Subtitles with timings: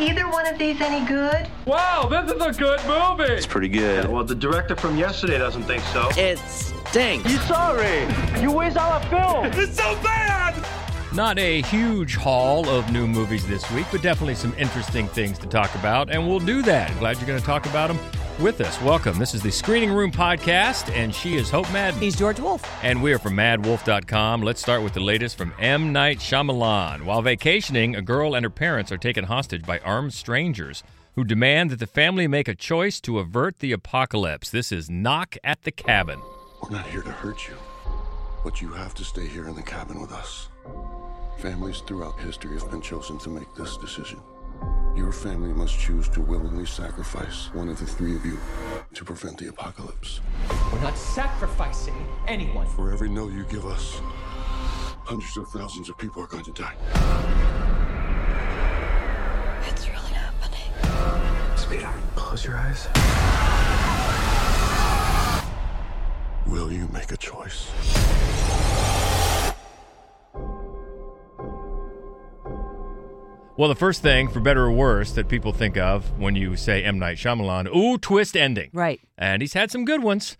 [0.00, 1.48] either one of these any good?
[1.66, 3.32] Wow, this is a good movie.
[3.32, 4.08] It's pretty good.
[4.08, 6.08] Well, the director from yesterday doesn't think so.
[6.16, 7.30] It stinks.
[7.30, 8.06] You sorry?
[8.40, 9.46] You waste all our film.
[9.62, 10.54] It's so bad.
[11.12, 15.46] Not a huge haul of new movies this week, but definitely some interesting things to
[15.46, 16.96] talk about, and we'll do that.
[16.98, 17.98] Glad you're going to talk about them
[18.38, 18.80] with us.
[18.80, 19.18] Welcome.
[19.18, 22.00] This is the Screening Room Podcast, and she is Hope Madden.
[22.00, 22.62] He's George Wolf.
[22.82, 24.42] And we are from maddwolf.com.
[24.42, 25.92] Let's start with the latest from M.
[25.92, 27.02] Night Shyamalan.
[27.02, 30.82] While vacationing, a girl and her parents are taken hostage by armed strangers
[31.14, 34.50] who demand that the family make a choice to avert the apocalypse.
[34.50, 36.20] This is Knock at the Cabin.
[36.62, 37.54] We're not here to hurt you,
[38.44, 40.48] but you have to stay here in the cabin with us.
[41.38, 44.20] Families throughout history have been chosen to make this decision.
[44.96, 48.38] Your family must choose to willingly sacrifice one of the three of you
[48.94, 50.20] to prevent the apocalypse.
[50.72, 51.94] We're not sacrificing
[52.26, 52.66] anyone.
[52.66, 54.00] For every no you give us,
[55.04, 56.74] hundreds of thousands of people are going to die.
[59.68, 61.56] It's really happening.
[61.56, 62.88] Sweetheart, close your eyes.
[66.46, 67.70] Will you make a choice?
[73.58, 76.84] Well, the first thing, for better or worse, that people think of when you say
[76.84, 76.96] M.
[76.96, 78.70] Night Shyamalan, ooh, twist ending.
[78.72, 79.00] Right.
[79.18, 80.38] And he's had some good ones,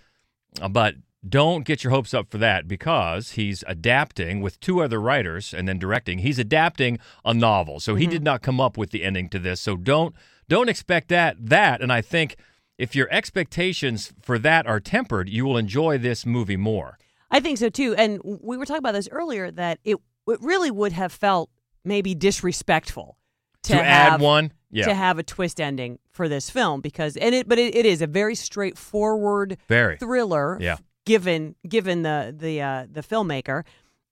[0.71, 0.95] but
[1.29, 5.67] don't get your hopes up for that because he's adapting with two other writers and
[5.67, 6.21] then directing.
[6.21, 8.13] He's adapting a novel, so he mm-hmm.
[8.13, 9.61] did not come up with the ending to this.
[9.61, 10.15] So don't
[10.49, 11.81] don't expect that that.
[11.81, 12.37] And I think
[12.79, 16.99] if your expectations for that are tempered, you will enjoy this movie more.
[17.33, 17.97] I think so too.
[17.97, 19.97] And we were talking about this earlier that it,
[20.29, 21.51] it really would have felt
[21.85, 23.17] maybe disrespectful
[23.65, 24.87] to, To add one, yeah.
[24.87, 28.01] to have a twist ending for this film because and it but it, it is
[28.03, 29.97] a very straightforward Very.
[29.97, 30.77] thriller Yeah.
[31.05, 33.65] given given the the uh, the filmmaker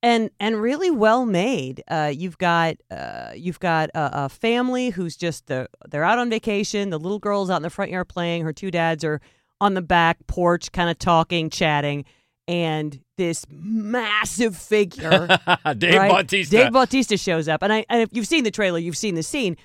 [0.03, 1.83] and and really well made.
[1.89, 6.29] Uh, you've got uh, you've got a, a family who's just the they're out on
[6.31, 6.91] vacation.
[6.91, 8.43] The little girl's out in the front yard playing.
[8.43, 9.21] Her two dads are
[9.61, 12.05] on the back porch, kind of talking, chatting,
[12.49, 15.27] and this massive figure,
[15.79, 16.11] Dave right?
[16.11, 16.57] Bautista.
[16.57, 19.23] Dave Bautista shows up, and I and if you've seen the trailer, you've seen the
[19.23, 19.57] scene.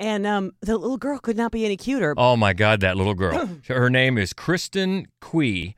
[0.00, 2.14] And um, the little girl could not be any cuter.
[2.16, 3.48] Oh my God, that little girl.
[3.68, 5.74] her name is Kristen Cui,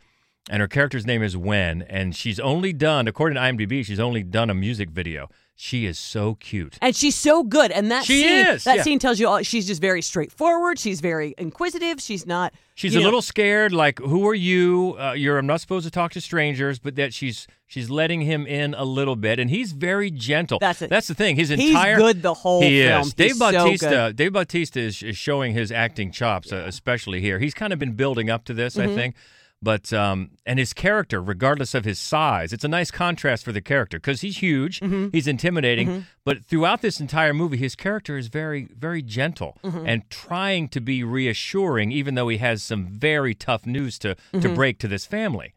[0.48, 1.82] and her character's name is Wen.
[1.88, 5.28] And she's only done, according to IMDb, she's only done a music video.
[5.62, 6.78] She is so cute.
[6.80, 7.70] And she's so good.
[7.70, 8.82] And that She scene, is, that yeah.
[8.82, 9.42] scene tells you all.
[9.42, 10.78] She's just very straightforward.
[10.78, 12.00] She's very inquisitive.
[12.00, 12.54] She's not.
[12.74, 14.96] She's a know- little scared, like, "Who are you?
[14.98, 18.46] Uh, you're I'm not supposed to talk to strangers." But that she's she's letting him
[18.46, 20.58] in a little bit, and he's very gentle.
[20.60, 20.88] That's it.
[20.88, 21.36] That's the thing.
[21.36, 23.02] His He's entire good the whole he film.
[23.02, 23.12] is.
[23.12, 23.86] Dave He's Bautista.
[23.90, 24.16] good.
[24.16, 27.38] Dave Bautista is, is showing his acting chops, uh, especially here.
[27.38, 28.90] He's kind of been building up to this, Mm-hmm.
[28.92, 29.14] I think.
[29.62, 33.60] But um, and his character, regardless of his size, it's a nice contrast for the
[33.60, 35.08] character because he's huge, Mm-hmm.
[35.12, 36.06] he's intimidating.
[36.24, 39.86] But throughout this entire movie, his character is very, very gentle Mm-hmm.
[39.86, 44.40] and trying to be reassuring, even though he has some very tough news to Mm-hmm.
[44.40, 45.54] to break to this family.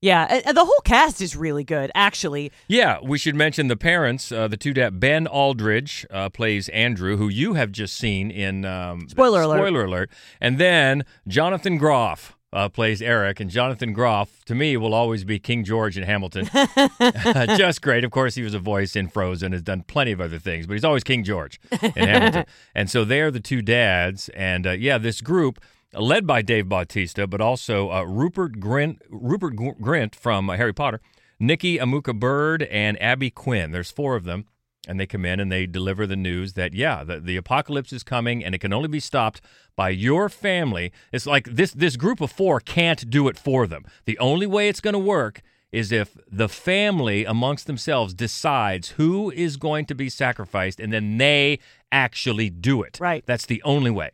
[0.00, 2.52] Yeah, and the whole cast is really good, actually.
[2.68, 4.30] Yeah, we should mention the parents.
[4.30, 8.64] Uh, the two dad Ben Aldridge uh, plays Andrew, who you have just seen in
[8.64, 9.56] um, Spoiler alert.
[9.56, 10.10] Spoiler alert.
[10.40, 15.38] And then Jonathan Groff uh, plays Eric, and Jonathan Groff to me will always be
[15.38, 16.48] King George in Hamilton.
[17.56, 18.04] just great.
[18.04, 20.72] Of course, he was a voice in Frozen, has done plenty of other things, but
[20.74, 22.44] he's always King George in Hamilton.
[22.74, 25.60] And so they're the two dads, and uh, yeah, this group.
[25.94, 30.74] Led by Dave Bautista, but also uh, Rupert Grint, Rupert Gr- Grint from uh, Harry
[30.74, 31.00] Potter,
[31.40, 33.72] Nikki Amuka Bird, and Abby Quinn.
[33.72, 34.44] There's four of them,
[34.86, 38.02] and they come in and they deliver the news that yeah, the, the apocalypse is
[38.02, 39.40] coming, and it can only be stopped
[39.76, 40.92] by your family.
[41.12, 43.84] It's like this this group of four can't do it for them.
[44.04, 49.30] The only way it's going to work is if the family amongst themselves decides who
[49.32, 51.58] is going to be sacrificed, and then they
[51.92, 52.98] actually do it.
[53.00, 53.24] Right.
[53.26, 54.10] That's the only way.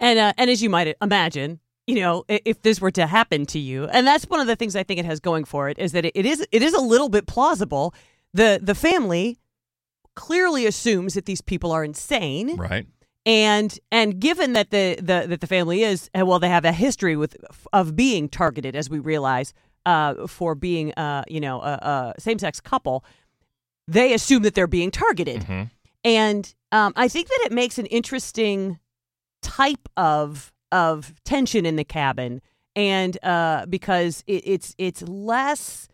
[0.00, 3.58] And uh, and as you might imagine, you know, if this were to happen to
[3.58, 5.92] you, and that's one of the things I think it has going for it is
[5.92, 7.94] that it, it is it is a little bit plausible.
[8.32, 9.38] The the family
[10.14, 12.86] clearly assumes that these people are insane, Right.
[13.26, 17.16] and and given that the, the that the family is well, they have a history
[17.16, 17.36] with
[17.72, 19.52] of being targeted, as we realize,
[19.86, 23.04] uh, for being uh, you know a, a same sex couple.
[23.86, 25.70] They assume that they're being targeted, Mhm.
[26.04, 28.78] and um, I think that it makes an interesting
[29.42, 32.40] type of of tension in the cabin,
[32.74, 35.86] and uh, because it, it's it's less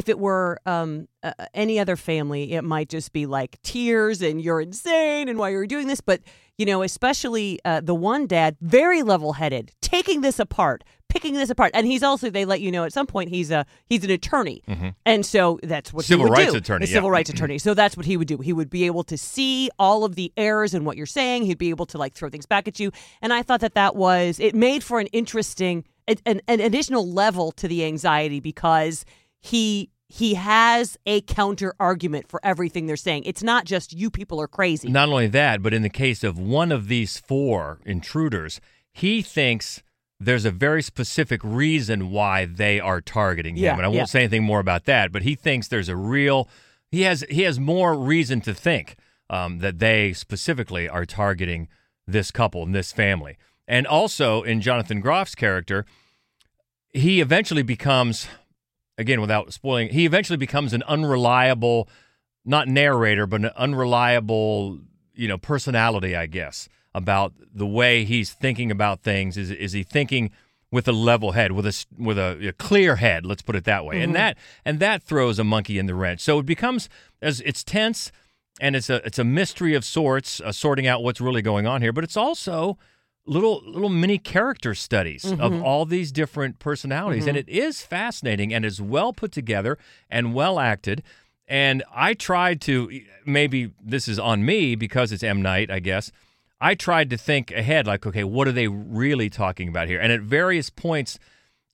[0.00, 4.40] if it were um, uh, any other family, it might just be like tears and
[4.40, 6.00] you're insane and why you're doing this.
[6.00, 6.20] But
[6.56, 11.50] you know, especially uh, the one dad, very level headed, taking this apart, picking this
[11.50, 14.10] apart, and he's also they let you know at some point he's a he's an
[14.10, 14.62] attorney,
[15.06, 16.12] and so that's what Mm-hmm.
[16.12, 16.58] Civil he would rights do.
[16.58, 16.94] attorney, a yeah.
[16.94, 17.58] civil rights attorney.
[17.58, 18.38] So that's what he would do.
[18.38, 21.44] He would be able to see all of the errors in what you're saying.
[21.44, 22.90] He'd be able to like throw things back at you,
[23.22, 25.84] and I thought that that was it made for an interesting
[26.26, 29.04] an, an additional level to the anxiety because
[29.40, 33.22] he he has a counter argument for everything they're saying.
[33.24, 34.88] It's not just you people are crazy.
[34.88, 38.60] Not only that, but in the case of one of these four intruders,
[38.92, 39.84] he thinks
[40.18, 43.64] there's a very specific reason why they are targeting him.
[43.64, 44.04] Yeah, and I won't yeah.
[44.06, 46.48] say anything more about that, but he thinks there's a real
[46.90, 48.96] he has he has more reason to think
[49.30, 51.68] um, that they specifically are targeting
[52.06, 53.38] this couple and this family.
[53.68, 55.86] And also in Jonathan Groff's character,
[56.92, 58.26] he eventually becomes
[59.00, 61.88] again without spoiling he eventually becomes an unreliable
[62.44, 64.78] not narrator but an unreliable
[65.14, 69.36] you know personality i guess about the way he's thinking about things.
[69.36, 70.30] Is is he thinking
[70.70, 73.84] with a level head with a with a, a clear head let's put it that
[73.84, 74.00] way.
[74.00, 76.20] And that and that throws a monkey in the wrench.
[76.20, 76.88] So it becomes
[77.20, 78.12] as it's tense
[78.60, 81.82] and it's a it's a mystery of sorts uh, sorting out what's really going on
[81.82, 82.76] here but it's also
[83.26, 85.62] little little mini character studies of mm-hmm.
[85.62, 87.48] all these different personalities and mm-hmm.
[87.48, 89.78] it is fascinating and is well put together
[90.10, 91.02] and well acted.
[91.46, 95.42] And I tried to maybe this is on me because it's M.
[95.42, 96.10] Night I guess.
[96.62, 100.00] I tried to think ahead like okay what are they really talking about here?
[100.00, 101.18] And at various points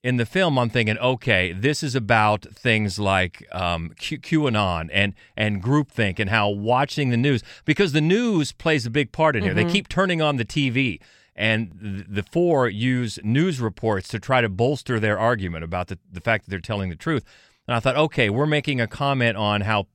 [0.03, 5.13] in the film, I'm thinking, okay, this is about things like um, Q- QAnon and
[5.35, 9.43] and groupthink and how watching the news because the news plays a big part in
[9.43, 9.53] here.
[9.53, 9.71] They mm-hmm.
[9.71, 10.99] keep turning on the TV,
[11.37, 16.19] and the four use news reports to try to bolster their argument about the, the
[16.19, 17.23] fact that they're telling the truth.
[17.67, 19.87] And I thought, okay, we're making a comment on how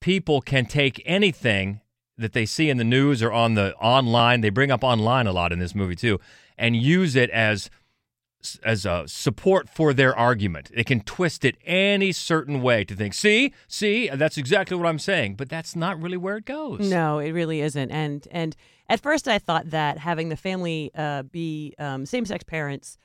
[0.00, 1.80] people can take anything
[2.16, 4.40] that they see in the news or on the online.
[4.40, 6.18] They bring up online a lot in this movie too,
[6.56, 7.68] and use it as
[8.62, 10.70] as a support for their argument.
[10.74, 14.98] They can twist it any certain way to think, see, see, that's exactly what I'm
[14.98, 16.88] saying, but that's not really where it goes.
[16.88, 17.90] No, it really isn't.
[17.90, 18.54] And and
[18.88, 22.96] at first, I thought that having the family uh, be um, same-sex parents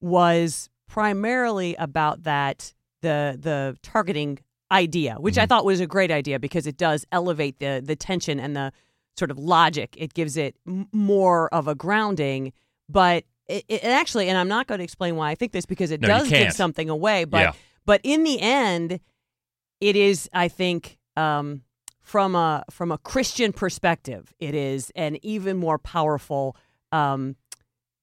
[0.00, 4.38] was primarily about that the the targeting
[4.70, 8.38] idea, which I thought was a great idea because it does elevate the the tension
[8.38, 8.72] and the
[9.16, 9.94] sort of logic.
[9.96, 12.52] It gives it m- more of a grounding,
[12.88, 15.90] but it, it actually, and I'm not going to explain why I think this because
[15.90, 17.24] it No, does give something away.
[17.24, 17.52] But Yeah.
[17.86, 19.00] but in the end,
[19.80, 21.62] it is i think um,
[22.02, 26.56] from a from a christian perspective it is an even more powerful
[26.92, 27.34] um,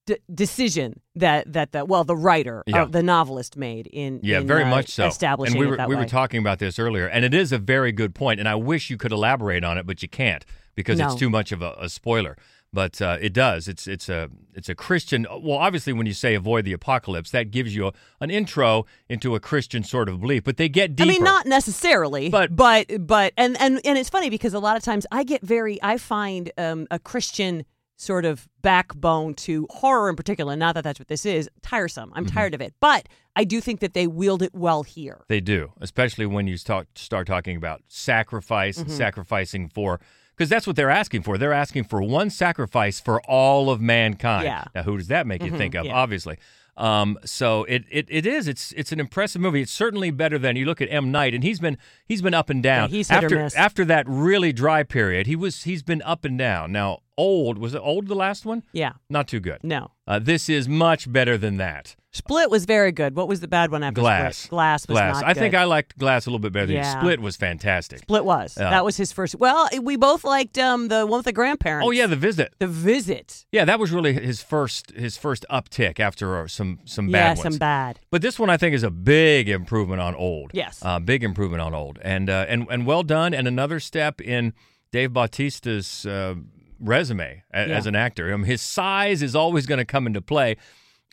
[0.05, 2.83] d- decision that that the well the writer Yeah.
[2.83, 5.07] uh, the novelist made in Yeah, in, very uh, much so.
[5.07, 6.01] establishing and we were that we way.
[6.01, 8.39] were talking about this earlier, and it is a very good point.
[8.39, 10.45] And I wish you could elaborate on it, but you can't
[10.75, 11.07] because No.
[11.07, 12.35] it's too much of a, a spoiler.
[12.73, 13.67] But uh, it does.
[13.67, 15.27] It's it's a it's a Christian.
[15.29, 19.35] Well, obviously, when you say avoid the apocalypse, that gives you a, an intro into
[19.35, 20.45] a Christian sort of belief.
[20.45, 21.09] But they get deeper.
[21.09, 24.77] I mean, not necessarily, But- but but and and and it's funny because a lot
[24.77, 27.65] of times I get very I find um, a Christian
[27.97, 30.55] sort of backbone to horror in particular.
[30.55, 31.49] Not that that's what this is.
[31.61, 32.13] Tiresome.
[32.15, 32.35] I'm Mm-hmm.
[32.35, 35.25] tired of it, but I do think that they wield it well here.
[35.27, 38.91] They do, especially when you start start talking about sacrifice, Mm-hmm.
[38.91, 39.99] sacrificing for
[40.41, 41.37] because that's what they're asking for.
[41.37, 44.45] They're asking for one sacrifice for all of mankind.
[44.45, 44.61] Yeah.
[44.61, 44.69] Mm-hmm.
[44.73, 45.85] Now, who does that make you think of?
[45.85, 45.93] yeah.
[45.93, 46.39] Obviously.
[46.75, 48.47] Um, so it, it it is.
[48.47, 49.61] It's it's an impressive movie.
[49.61, 51.77] It's certainly better than you look at M Night, and he's been
[52.07, 52.89] he's been up and down.
[52.89, 56.71] Yeah, he's after after that really dry period, he was he's been up and down.
[56.71, 58.63] Now, old was it old the last one?
[58.71, 58.93] Yeah.
[59.11, 59.63] Not too good.
[59.63, 59.91] No.
[60.07, 61.95] Uh, this is much better than that.
[62.13, 63.15] Split was very good.
[63.15, 64.35] What was the bad one after Glass.
[64.37, 64.49] Split?
[64.49, 65.15] Glass was Glass.
[65.21, 65.55] not I think.
[65.55, 66.65] I liked Glass a little bit better.
[66.67, 66.99] than Yeah.
[66.99, 67.99] Split was fantastic.
[67.99, 68.55] Split was.
[68.59, 68.69] Yeah.
[68.69, 69.35] That was his first.
[69.35, 71.87] Well, we both liked um the one with the grandparents.
[71.87, 72.53] Oh yeah, the visit.
[72.59, 73.45] the visit.
[73.53, 77.43] Yeah, that was really his first his first uptick after uh, some some bad ones.
[77.43, 77.99] some bad.
[78.11, 80.51] But this one I think is a big improvement on old.
[80.53, 80.79] Yes.
[80.83, 84.53] uh, big improvement on old, and uh, and and well done, and another step in
[84.91, 86.35] Dave Bautista's uh,
[86.77, 87.77] resume a- Yeah.
[87.77, 88.33] as an actor.
[88.33, 90.57] I mean, his size is always going to come into play,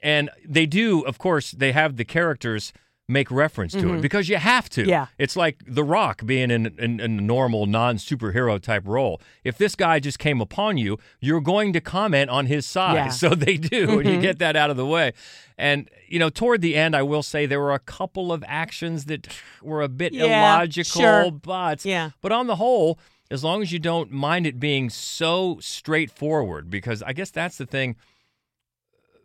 [0.02, 2.72] and they do, of course, they have the characters
[3.10, 4.82] make reference to it because you have to.
[4.82, 4.90] Mm-hmm.
[4.90, 5.06] Yeah.
[5.16, 9.20] It's like The Rock being in, in, in a normal non superhero type role.
[9.44, 12.94] If this guy just came upon you, you're going to comment on his size.
[12.94, 13.08] Yeah.
[13.28, 15.12] So they do, and you get that out of the way.
[15.56, 19.06] And, you know, toward the end, I will say there were a couple of actions
[19.06, 19.26] that
[19.62, 21.30] were a bit Yeah, illogical, sure.
[21.32, 22.10] but, Yeah.
[22.20, 22.98] but on the whole,
[23.30, 27.66] as long as you don't mind it being so straightforward, because I guess that's the
[27.66, 27.96] thing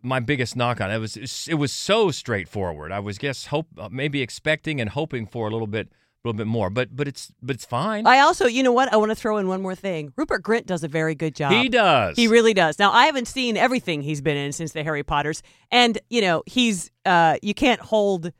[0.04, 0.96] my biggest knock on it.
[0.96, 2.92] It was it was so straightforward.
[2.92, 6.36] I was guess hope uh, maybe expecting and hoping for a little bit a little
[6.36, 8.06] bit more, but but it's but it's fine.
[8.06, 8.92] I also, you know what?
[8.92, 10.12] I want to throw in one more thing.
[10.16, 11.52] Rupert Grint does a very good job.
[11.52, 12.16] he does.
[12.16, 12.78] He really does.
[12.78, 16.42] Now, I haven't seen everything he's been in since the Harry Potters, and you know,
[16.46, 18.32] he's uh, you can't hold.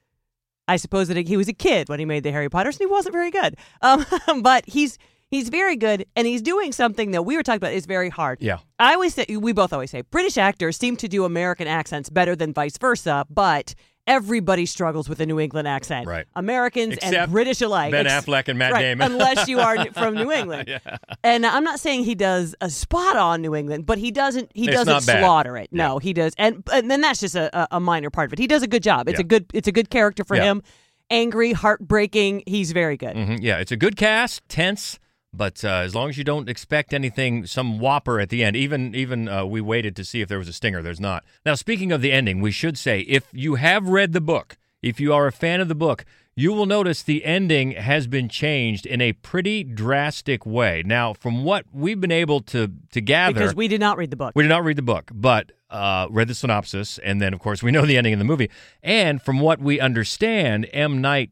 [0.67, 2.91] I suppose that he was a kid when he made the Harry Potters, and he
[2.91, 3.57] wasn't very good.
[3.83, 4.07] Um,
[4.43, 4.97] but he's
[5.35, 8.39] he's very good, and he's doing something that we were talking about is very hard.
[8.41, 8.59] Yeah.
[8.79, 12.35] I always say we both always say British actors seem to do American accents better
[12.37, 13.75] than vice versa, but
[14.07, 16.07] everybody struggles with a New England accent.
[16.07, 16.27] Right.
[16.37, 17.91] Americans Except and British alike.
[17.91, 19.13] Ben Ex- Affleck and Matt right, Damon.
[19.13, 20.79] unless you are from New England.
[21.23, 24.69] And I'm not saying he does a spot on New England, but he doesn't he
[24.69, 25.71] It's doesn't slaughter it.
[25.73, 26.35] No, he does.
[26.37, 28.39] And and then that's just a, a- minor part of it.
[28.39, 29.09] He does a good job.
[29.09, 29.25] It's Yeah.
[29.25, 30.45] a good it's a good character for Yeah.
[30.53, 30.63] him.
[31.11, 32.43] Angry, heartbreaking.
[32.47, 33.15] He's very good.
[33.17, 34.99] Mhm, Yeah, it's a good cast, tense,
[35.37, 38.57] but uh, as long as you don't expect anything, some whopper at the end.
[38.57, 40.83] Even even uh, we waited to see if there was a stinger.
[40.83, 41.25] There's not.
[41.45, 45.01] Now, speaking of the ending, we should say if you have read the book, if
[45.01, 46.05] you are a fan of the book,
[46.37, 50.83] you will notice the ending has been changed in a pretty drastic way.
[50.85, 54.17] Now, from what we've been able to to gather, Because we did not read the
[54.17, 54.33] book.
[54.35, 57.63] we did not read the book, but uh, read the synopsis, and then of course
[57.63, 58.51] we know the ending in the movie.
[58.83, 61.01] And from what we understand, M.
[61.01, 61.31] Night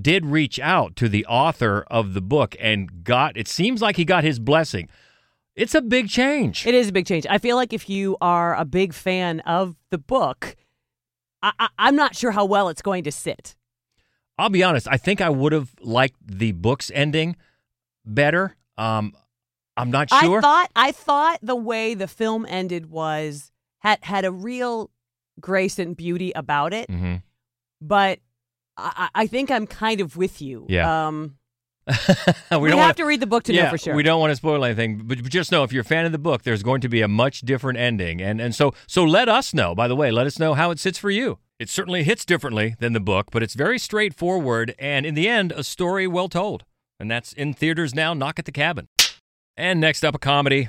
[0.00, 3.36] did reach out to the author of the book and got.
[3.36, 4.88] It seems like he got his blessing.
[5.56, 6.66] It's a big change.
[6.66, 7.26] It is a big change.
[7.28, 10.56] I feel like if you are a big fan of the book,
[11.42, 13.56] I, I'm not sure how well it's going to sit.
[14.38, 14.86] I'll be honest.
[14.88, 17.36] I think I would have liked the book's ending
[18.04, 18.56] better.
[18.76, 19.14] Um,
[19.76, 20.38] I'm not sure.
[20.38, 24.90] I thought I thought the way the film ended was had had a real
[25.40, 27.16] grace and beauty about it, mm-hmm.
[27.80, 28.20] but
[28.78, 30.66] I, I think I'm kind of with you.
[30.68, 31.08] Yeah.
[31.08, 31.36] Um,
[31.88, 31.94] we,
[32.58, 33.94] we, don't have wanna- to read the book to yeah, know for sure.
[33.94, 36.12] We don't want to spoil anything, but but just know if you're a fan of
[36.12, 39.28] the book, there's going to be a much different ending, and and so so let
[39.28, 39.74] us know.
[39.74, 41.38] By the way, let us know how it sits for you.
[41.58, 45.50] It certainly hits differently than the book, but it's very straightforward, and in the end,
[45.52, 46.64] a story well told.
[47.00, 48.12] And that's in theaters now.
[48.12, 48.88] Knock at the cabin.
[49.56, 50.68] And next up, a comedy.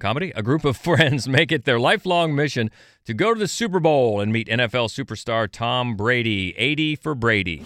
[0.00, 0.32] Comedy?
[0.34, 2.70] A group of friends make it their lifelong mission
[3.06, 6.54] to go to the Super Bowl and meet NFL superstar Tom Brady.
[6.56, 7.64] 80 for Brady.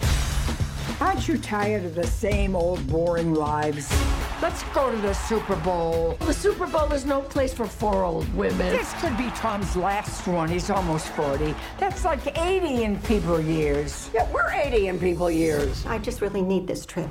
[1.00, 3.88] Aren't you tired of the same old boring lives?
[4.42, 6.16] Let's go to the Super Bowl.
[6.20, 8.58] The Super Bowl is no place for four old women.
[8.58, 10.48] This could be Tom's last one.
[10.48, 11.54] He's almost 40.
[11.78, 14.10] That's like 80 in people years.
[14.12, 15.86] Yeah, we're 80 in people years.
[15.86, 17.08] I just really need this trip.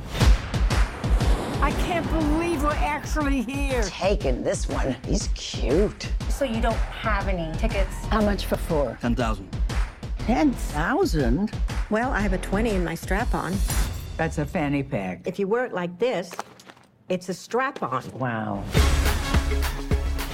[1.59, 3.83] I can't believe we're actually here.
[3.83, 4.95] Taking this one.
[5.05, 6.07] He's cute.
[6.29, 7.93] So you don't have any tickets?
[8.05, 8.97] How much for four?
[9.01, 9.49] 10,000.
[10.19, 11.51] 10,000?
[11.89, 13.55] Well, I have a 20 in my strap on.
[14.17, 15.21] That's a fanny pack.
[15.25, 16.31] If you wear it like this,
[17.09, 18.03] it's a strap on.
[18.19, 18.63] Wow.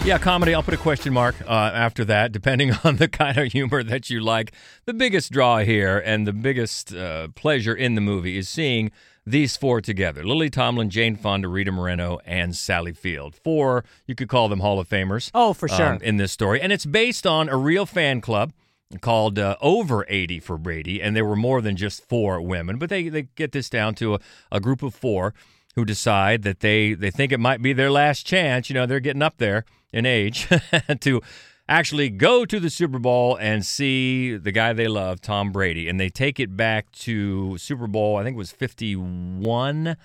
[0.04, 0.54] Yeah, comedy.
[0.54, 4.10] I'll put a question mark uh, after that, depending on the kind of humor that
[4.10, 4.52] you like.
[4.84, 8.92] The biggest draw here and the biggest uh, pleasure in the movie is seeing
[9.26, 13.36] these four together Lily Tomlin, Jane Fonda, Rita Moreno, and Sally Field.
[13.36, 15.32] Four, you could call them Hall of Famers.
[15.34, 15.94] Oh, for sure.
[15.94, 16.62] um, in this story.
[16.62, 18.54] And it's based on a real fan club
[19.02, 21.02] called uh, Over 80 for Brady.
[21.02, 24.16] And there were more than just four women, but they, they get this down to
[24.16, 24.20] a,
[24.52, 25.34] a group of four
[25.76, 28.70] who decide that they, they think it might be their last chance.
[28.70, 30.48] You know, they're getting up there in age
[31.02, 31.22] to
[31.68, 35.88] actually go to the Super Bowl and see the guy they love, Tom Brady.
[35.88, 39.96] And they take it back to Super Bowl, I think it was 51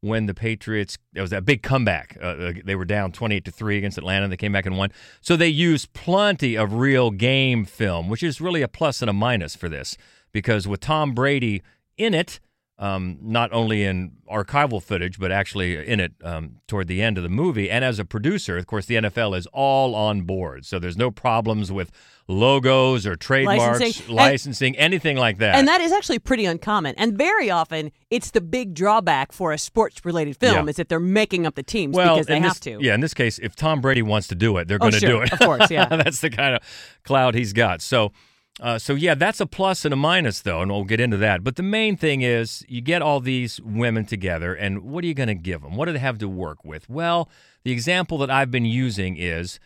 [0.00, 2.16] when the Patriots it was that big comeback.
[2.22, 4.24] Uh, uh, they were down 28 to 3 against Atlanta.
[4.24, 4.90] And they came back and won.
[5.20, 9.14] So they used plenty of real game film, which is really a plus and a
[9.14, 9.96] minus for this
[10.32, 11.62] because with Tom Brady
[11.96, 12.38] in it,
[12.78, 17.22] um, not only in archival footage, but actually in it um, toward the end of
[17.24, 17.68] the movie.
[17.70, 20.64] And as a producer, of course, the NFL is all on board.
[20.64, 21.90] So there's no problems with
[22.28, 24.14] logos or trademarks, Licensing.
[24.14, 25.54] licensing, And- anything like that.
[25.56, 26.94] And that is actually pretty uncommon.
[26.98, 30.70] And very often, it's the big drawback for a sports related film Yeah.
[30.70, 32.78] is that they're making up the teams well, because they in have this, to.
[32.80, 34.98] Yeah, in this case, if Tom Brady wants to do it, they're Oh, going to
[35.00, 35.32] sure, do it.
[35.32, 35.86] of course, yeah.
[35.96, 36.62] that's the kind of
[37.02, 37.80] cloud he's got.
[37.80, 38.12] So,
[38.60, 41.44] uh, so yeah, that's a plus and a minus, though, and we'll get into that.
[41.44, 45.14] But the main thing is, you get all these women together, and what are you
[45.14, 45.76] going to give them?
[45.76, 46.88] What do they have to work with?
[46.88, 47.28] Well,
[47.62, 49.58] the example that I've been using is.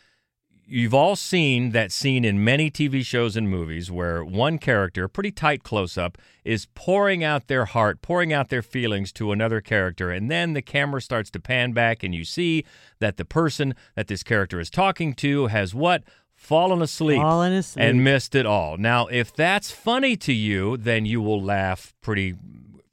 [0.64, 5.32] You've all seen that scene in many TV shows and movies where one character, pretty
[5.32, 10.10] tight close up, is pouring out their heart, pouring out their feelings to another character.
[10.10, 12.64] And then the camera starts to pan back, and you see
[13.00, 16.04] that the person that this character is talking to has what?
[16.42, 17.20] Fallen asleep.
[17.20, 17.84] Fallen asleep.
[17.84, 18.76] And missed it all.
[18.76, 22.34] Now, if that's funny to you, then you will laugh pretty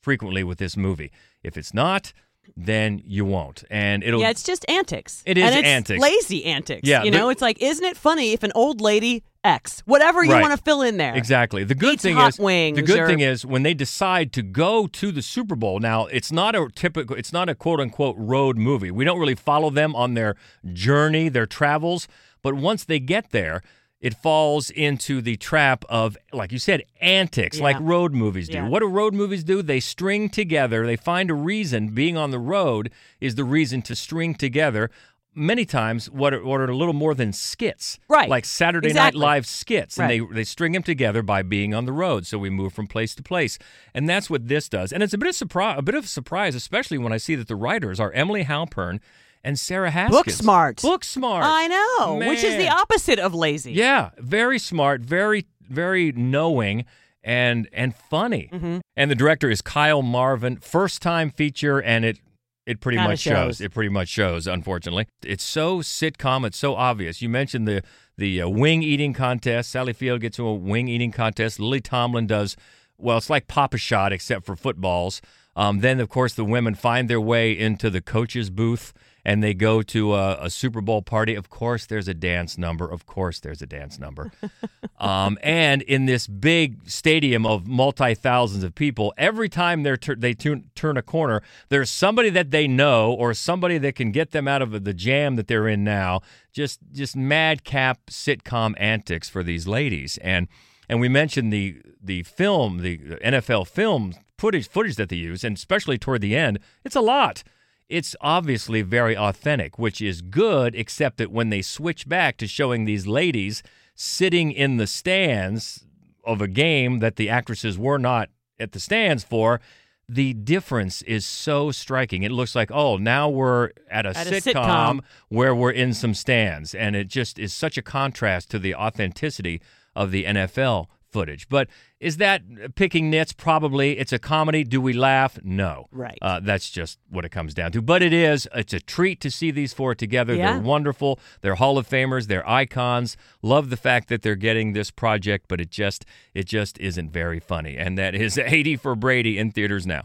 [0.01, 1.11] frequently with this movie.
[1.43, 2.13] If it's not,
[2.55, 3.63] then you won't.
[3.71, 5.23] And it'll Yeah, it's just antics.
[5.25, 6.01] It is and it's antics.
[6.01, 6.87] Lazy antics.
[6.87, 10.21] Yeah, You the- know, it's like, isn't it funny if an old lady X, whatever
[10.23, 10.41] you Right.
[10.41, 11.15] want to fill in there.
[11.15, 11.63] Exactly.
[11.63, 14.85] The good Eats thing is the good or- thing is when they decide to go
[14.87, 15.79] to the Super Bowl.
[15.79, 18.91] Now, it's not a typical it's not a quote unquote road movie.
[18.91, 20.35] We don't really follow them on their
[20.73, 22.07] journey, their travels,
[22.41, 23.61] but once they get there,
[24.01, 27.63] it falls into the trap of like you said antics Yeah.
[27.63, 28.53] like road movies do.
[28.57, 28.67] Yeah.
[28.69, 29.61] What do road movies do?
[29.61, 33.95] They string together, they find a reason being on the road is the reason to
[33.95, 34.89] string together
[35.35, 37.99] many times what are, what are a little more than skits.
[38.09, 38.27] Right.
[38.29, 39.19] Like Saturday Exactly.
[39.19, 40.21] Night Live skits and Right.
[40.29, 42.25] they they string them together by being on the road.
[42.25, 43.57] So we move from place to place,
[43.93, 44.91] and that's what this does.
[44.93, 47.47] And it's a bit of surprise, a bit of surprise, especially when I see that
[47.49, 48.99] the writers are Emily Halpern
[49.43, 50.17] and Sarah Haskins.
[50.25, 50.81] Book smart.
[50.81, 51.43] Book smart.
[51.45, 53.73] I know, which is the opposite of lazy.
[53.73, 56.85] Yeah, very smart, very very knowing.
[57.23, 58.79] And and funny, Mm-hmm.
[58.95, 60.55] and the director is Kyle Marvin.
[60.57, 62.17] First time feature, and it
[62.65, 63.33] it pretty Kinda much shows.
[63.57, 63.61] shows.
[63.61, 64.47] It pretty much shows.
[64.47, 66.45] Unfortunately, it's so sitcom.
[66.45, 67.21] It's so obvious.
[67.21, 67.83] You mentioned the
[68.17, 69.69] the uh, wing eating contest.
[69.69, 71.59] Sally Field gets to a wing eating contest.
[71.59, 72.55] Lily Tomlin does
[72.97, 73.17] well.
[73.17, 75.21] It's like Pop-A-Shot except for footballs.
[75.57, 78.93] Um, then of course the women find their way into the coach's booth
[79.25, 81.35] and they go to a, a Super Bowl party.
[81.35, 82.89] Of course, there's a dance number.
[82.89, 84.31] Of course, there's a dance number.
[84.99, 90.15] um, and in this big stadium of multi thousands of people, every time they're tur-
[90.15, 94.47] they turn a corner, there's somebody that they know or somebody that can get them
[94.47, 96.21] out of the jam that they're in now.
[96.51, 100.17] Just just madcap sitcom antics for these ladies.
[100.21, 100.47] And
[100.87, 105.57] and we mentioned the the film, the NFL film footage footage that they use, and
[105.57, 107.43] especially toward the end, it's a lot
[107.89, 112.85] it's obviously very authentic, which is good, except that when they switch back to showing
[112.85, 113.63] these ladies
[113.95, 115.85] sitting in the stands
[116.23, 118.29] of a game that the actresses were not
[118.59, 119.59] at the stands for,
[120.07, 122.23] the difference is so striking.
[122.23, 124.99] It looks like, oh, now we're at a, At a sitcom, sitcom.
[125.29, 126.73] where we're in some stands.
[126.73, 129.61] And it just is such a contrast to the authenticity
[129.95, 131.49] of the NFL footage.
[131.49, 131.67] But
[131.99, 132.41] is that
[132.75, 133.33] picking nits?
[133.33, 133.97] Probably.
[133.97, 134.63] It's a comedy.
[134.63, 135.37] Do we laugh?
[135.43, 135.87] No.
[135.91, 136.17] Right.
[136.21, 137.81] Uh, that's just what it comes down to.
[137.81, 138.47] But it is.
[138.53, 140.33] It's a treat to see these four together.
[140.35, 140.53] Yeah.
[140.53, 141.19] They're wonderful.
[141.41, 142.27] They're Hall of Famers.
[142.27, 143.17] They're icons.
[143.41, 147.39] Love the fact that they're getting this project, but it just it just isn't very
[147.39, 147.77] funny.
[147.77, 150.03] And that is 80 for Brady in theaters now.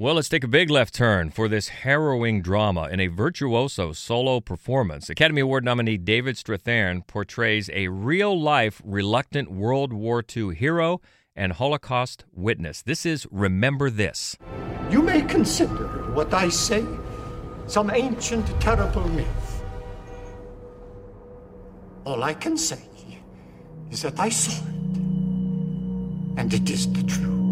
[0.00, 4.38] Well, let's take a big left turn for this harrowing drama in a virtuoso solo
[4.38, 5.10] performance.
[5.10, 11.00] Academy Award nominee David Strathairn portrays a real life reluctant World War II hero
[11.34, 12.80] and Holocaust witness.
[12.80, 14.36] This is Remember This.
[14.88, 16.86] You may consider what I say
[17.66, 19.64] some ancient, terrible myth.
[22.04, 22.78] All I can say
[23.90, 24.98] is that I saw it,
[26.38, 27.47] and it is the truth.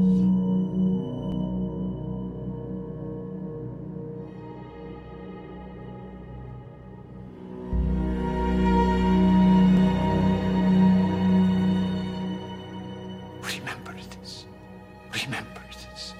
[15.24, 16.12] Remember this.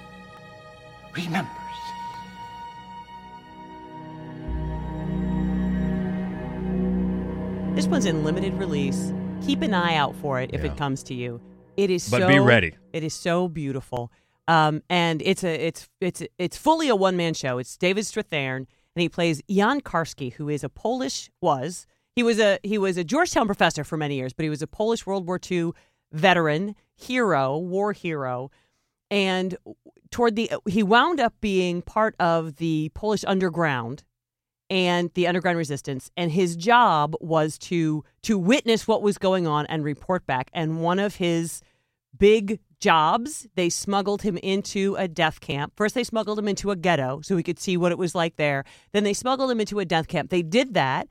[1.15, 1.57] Remember this.
[7.75, 9.13] This one's in limited release.
[9.45, 10.71] Keep an eye out for it if Yeah.
[10.71, 11.39] it comes to you.
[11.75, 12.73] It is But so be ready.
[12.91, 14.11] It is so beautiful.
[14.47, 17.59] Um, and it's a it's it's it's fully a one man show.
[17.59, 22.39] It's David Strathairn and he plays Jan Karski, who is a Polish was he was
[22.39, 25.27] a he was a Georgetown professor for many years, but he was a Polish World
[25.27, 25.71] War II
[26.11, 28.49] veteran, hero, war hero,
[29.09, 29.57] and
[30.11, 34.03] toward the uh, he wound up being part of the Polish underground
[34.69, 36.11] and the underground resistance.
[36.17, 40.49] And his job was to to witness what was going on and report back.
[40.53, 41.61] And one of his
[42.17, 45.73] big jobs they smuggled him into a death camp.
[45.75, 48.35] First they smuggled him into a ghetto so he could see what it was like
[48.35, 48.65] there.
[48.91, 50.29] Then they smuggled him into a death camp.
[50.29, 51.07] They did that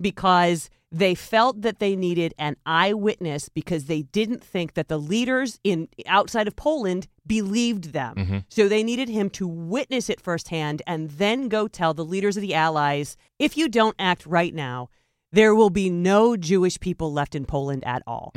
[0.00, 5.58] because they felt that they needed an eyewitness because they didn't think that the leaders
[5.64, 8.14] in outside of Poland believed them.
[8.48, 12.40] So they needed him to witness it firsthand and then go tell the leaders of
[12.42, 14.88] the allies, if you don't act right now,
[15.32, 18.30] there will be no Jewish people left in Poland at all.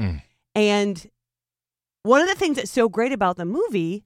[0.56, 1.08] And
[2.04, 4.04] one of the things that's so great about the movie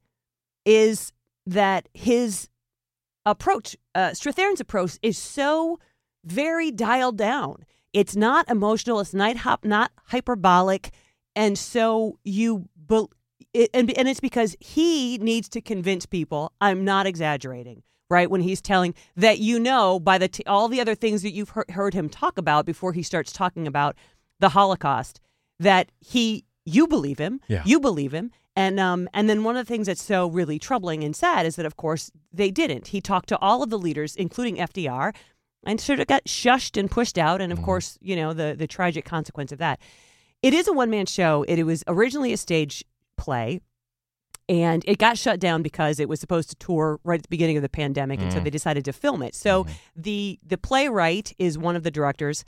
[0.66, 1.14] is
[1.46, 2.50] that his
[3.26, 5.80] approach, uh, Strathairn's approach, is so
[6.24, 7.66] very dialed down.
[7.94, 9.00] It's not emotional.
[9.00, 10.92] It's not hop, not hyperbolic,
[11.36, 12.68] and so you.
[12.88, 13.06] Be,
[13.54, 16.54] it, and and it's because he needs to convince people.
[16.60, 18.30] I'm not exaggerating, right?
[18.30, 21.50] When he's telling that you know by the t- all the other things that you've
[21.50, 23.96] heard, heard him talk about before he starts talking about
[24.40, 25.20] the Holocaust,
[25.60, 27.40] that he you believe him.
[27.48, 27.62] Yeah.
[27.66, 28.32] You believe him.
[28.56, 31.56] And um and then one of the things that's so really troubling and sad is
[31.56, 32.88] that of course they didn't.
[32.88, 35.14] He talked to all of the leaders, including FDR,
[35.66, 37.42] and sort of got shushed and pushed out.
[37.42, 39.80] And of course, you know the the tragic consequence of that.
[40.42, 41.44] It is a one man show.
[41.48, 42.84] It, it was originally a stage
[43.18, 43.62] play,
[44.50, 47.56] and it got shut down because it was supposed to tour right at the beginning
[47.58, 48.44] of the pandemic, and so Mm.
[48.44, 49.36] they decided to film it.
[49.36, 52.44] So the the playwright is one of the directors.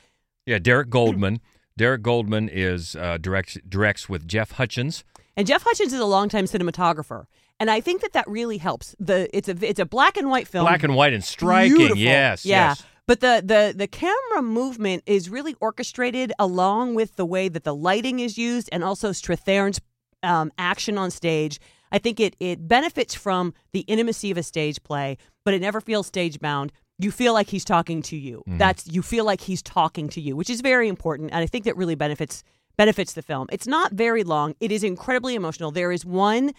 [0.46, 1.40] Yeah, Derek Goldman.
[1.78, 5.04] Derek Goldman is uh, directs directs with Jeff Hutchins.
[5.38, 7.26] And Jeff Hutchins is a longtime cinematographer,
[7.60, 8.96] and I think that that really helps.
[9.00, 11.76] The it's a it's a black and white film, Black and white and striking.
[11.76, 11.98] Beautiful.
[12.02, 12.70] Yes, yeah.
[12.70, 12.84] yes.
[13.08, 17.76] But the the the camera movement is really orchestrated along with the way that the
[17.76, 19.80] lighting is used, and also Strathairn's
[20.24, 21.60] um, action on stage.
[21.92, 25.82] I think it it benefits from the intimacy of a stage play, but it never
[25.82, 26.72] feels stage bound.
[26.98, 28.44] You feel like he's talking to you.
[28.48, 28.58] Mm-hmm.
[28.58, 31.66] That's you feel like he's talking to you, which is very important, and I think
[31.66, 32.44] that really benefits
[32.76, 33.48] benefits the film.
[33.52, 34.56] It's not very long.
[34.60, 35.72] It is incredibly emotional.
[35.72, 36.54] There is one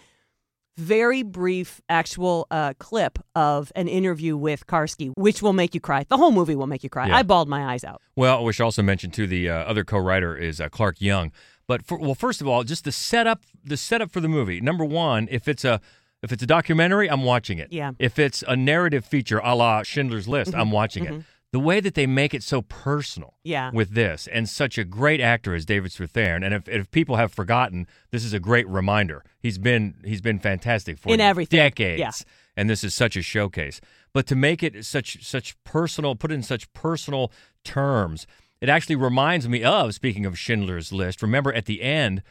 [0.77, 6.05] very brief actual uh, clip of an interview with Karski, which will make you cry.
[6.07, 7.07] The whole movie will make you cry.
[7.07, 7.17] Yeah.
[7.17, 8.01] I bawled my eyes out.
[8.15, 11.31] Well, we should also mention too the uh, other co-writer is uh, Clark Young.
[11.67, 14.61] But for, well, first of all, just the setup, the setup for the movie.
[14.61, 15.81] Number one, if it's a
[16.23, 17.71] if it's a documentary, I'm watching it.
[17.71, 17.91] Yeah.
[17.99, 20.59] If it's a narrative feature, a la Schindler's List, Mm-hmm.
[20.61, 21.23] I'm watching it.
[21.57, 23.33] The way that they make it so personal.
[23.43, 23.71] Yeah.
[23.73, 27.33] With this, and such a great actor as David Strathairn, and if, if people have
[27.33, 29.23] forgotten, this is a great reminder.
[29.39, 31.57] He's been he's been fantastic for In everything.
[31.57, 32.11] decades Yeah.
[32.55, 33.81] and this is such a showcase.
[34.13, 37.31] But to make it such such personal, put it in such personal
[37.63, 38.27] terms,
[38.61, 41.23] it actually reminds me of speaking of Schindler's List.
[41.23, 42.21] Remember at the end,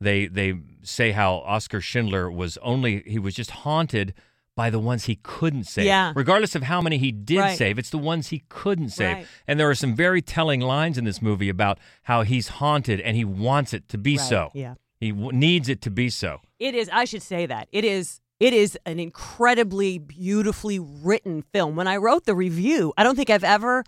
[0.00, 4.14] they they say how Oskar Schindler was only he was just haunted
[4.56, 5.86] by the ones he couldn't save.
[5.86, 6.12] Yeah.
[6.14, 7.58] Regardless of how many he did Right.
[7.58, 9.16] save, it's the ones he couldn't save.
[9.16, 9.26] Right.
[9.48, 13.16] And there are some very telling lines in this movie about how he's haunted and
[13.16, 14.28] he wants it to be Right.
[14.28, 14.50] so.
[14.54, 14.74] Yeah.
[15.00, 16.40] He w- needs it to be so.
[16.60, 16.88] It is.
[16.92, 18.20] I should say that it is.
[18.40, 21.76] It is an incredibly beautifully written film.
[21.76, 23.84] When I wrote the review, I don't think I've ever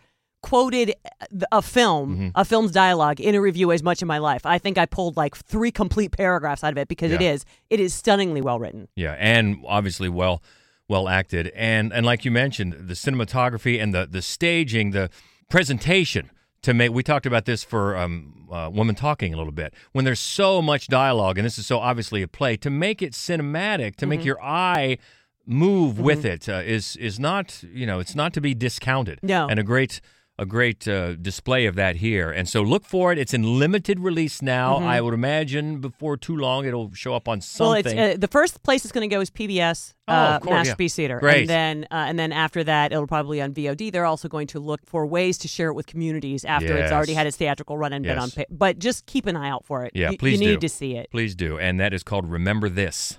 [0.51, 0.95] quoted
[1.51, 2.29] a film, Mm-hmm.
[2.35, 4.47] a film's dialogue in a review as much in my life.
[4.47, 7.33] I think I pulled like three complete paragraphs out of it because it Yeah.
[7.33, 7.45] is.
[7.69, 8.89] It is stunningly well written.
[8.95, 10.43] Yeah, and obviously well
[10.89, 15.11] well acted, and and like you mentioned, the cinematography and the the staging, the
[15.51, 16.31] presentation
[16.63, 16.91] to make.
[16.93, 19.75] We talked about this for um, uh, Women Talking a little bit.
[19.93, 23.13] When there's so much dialogue, and this is so obviously a play, to make it
[23.15, 24.27] cinematic, to make Mm-hmm.
[24.27, 24.99] your eye
[25.45, 29.19] move with it, uh, is is not you know it's not to be discounted.
[29.23, 29.49] No.
[29.49, 30.01] and a great.
[30.39, 33.17] A great uh, display of that here, and so look for it.
[33.17, 34.77] It's in limited release now.
[34.77, 37.85] I would imagine before too long it'll show up on something.
[37.85, 37.97] Mm-hmm.
[37.97, 40.75] Well, uh, the first place it's going to go is PBS, Oh, uh, yeah.
[40.75, 41.41] Theater, Great.
[41.41, 43.91] and then uh, and then after that it'll probably be on VOD.
[43.91, 47.15] They're also going to look for ways to share it with communities after it's already
[47.15, 48.27] had its theatrical run and been on.
[48.29, 48.35] Yes.
[48.35, 49.93] Pa- but just keep an eye out for it.
[49.95, 50.53] Yeah, Y- please You do.
[50.53, 51.11] need to see it.
[51.11, 51.59] Please do.
[51.59, 53.19] And that is called Remember This.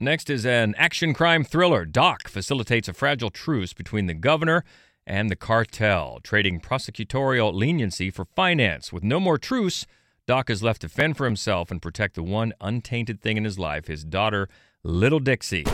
[0.00, 1.84] Next is an action crime thriller.
[1.84, 4.64] Doc facilitates a fragile truce between the governor
[5.08, 8.92] and the cartel, trading prosecutorial leniency for finance.
[8.92, 9.86] With no more truce,
[10.26, 13.58] Doc is left to fend for himself and protect the one untainted thing in his
[13.58, 14.48] life his daughter,
[14.84, 15.64] Little Dixie.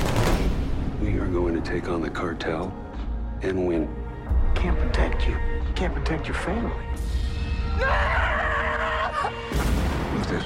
[1.03, 2.73] We are going to take on the cartel
[3.43, 3.93] and win.
[4.55, 5.37] Can't protect you.
[5.75, 6.71] Can't protect your family.
[10.13, 10.45] Who's this?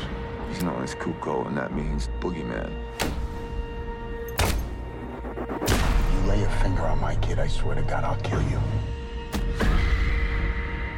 [0.49, 2.73] He's known as Cuco, and that means boogeyman.
[6.29, 8.61] Lay a finger on my kid, I swear to God, I'll kill you.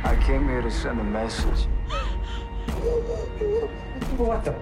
[0.02, 1.66] I came here to send a message.
[4.16, 4.54] What the?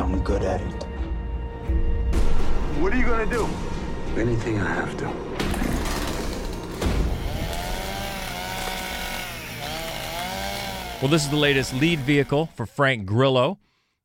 [0.00, 0.82] I'm good at it.
[2.80, 3.48] What are you gonna do?
[4.16, 5.06] Anything I have to.
[11.00, 13.58] Well, this is the latest lead vehicle for Frank Grillo,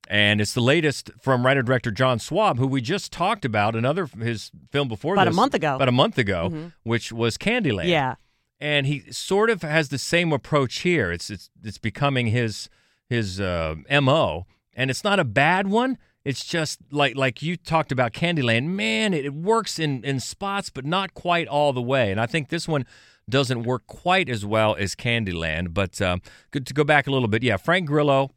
[0.08, 4.06] and it's the latest from writer director John Swab, who we just talked about another
[4.20, 5.76] his film before About a month ago.
[5.76, 7.88] about a month ago, which was Candyland.
[7.88, 8.16] Yeah.
[8.60, 11.12] and he sort of has the same approach here.
[11.12, 12.70] It's it's it's becoming his
[13.10, 15.98] his uh, mo, and it's not a bad one.
[16.26, 18.68] It's just like like you talked about Candyland.
[18.68, 22.12] Man, it, it works in in spots, but not quite all the way.
[22.12, 22.86] And I think this one
[23.30, 25.74] doesn't work quite as well as Candyland.
[25.74, 27.44] But um, good to go back a little bit.
[27.44, 28.32] Yeah, Frank Grillo,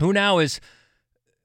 [0.00, 0.60] who now is.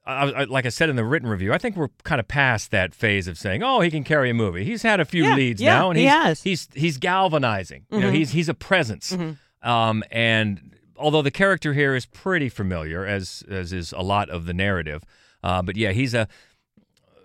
[0.07, 2.69] I, I, like I said in the written review, I think we're kind of past
[2.71, 5.35] that phase of saying, "Oh, he can carry a movie." He's had a few Yeah,
[5.35, 6.43] leads yeah, now, and he he's, has.
[6.43, 7.85] he's he's galvanizing.
[7.91, 8.15] You know, Mhm.
[8.15, 9.11] he's he's a presence.
[9.13, 9.67] Mm-hmm.
[9.67, 14.45] Um, and although the character here is pretty familiar, as as is a lot of
[14.45, 15.03] the narrative,
[15.43, 16.27] uh, but yeah, he's a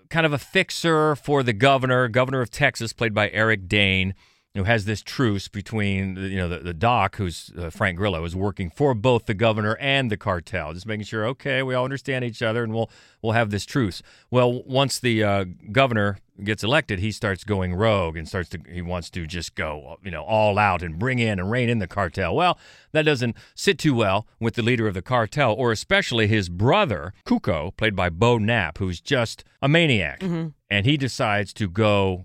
[0.08, 4.14] kind of a fixer for the governor, governor of Texas, played by Eric Dane.
[4.54, 8.34] Who has this truce between you know the, the doc, who's uh, Frank Grillo, is
[8.34, 12.24] working for both the governor and the cartel, just making sure okay we all understand
[12.24, 12.90] each other and we'll
[13.22, 14.02] we'll have this truce.
[14.28, 18.82] Well, once the uh, governor gets elected, he starts going rogue and starts to he
[18.82, 21.86] wants to just go you know all out and bring in and rein in the
[21.86, 22.34] cartel.
[22.34, 22.58] Well,
[22.90, 27.14] that doesn't sit too well with the leader of the cartel, or especially his brother
[27.24, 30.20] Cuco, played by Beau Knapp, who's just a maniac,
[30.68, 32.24] and he decides to go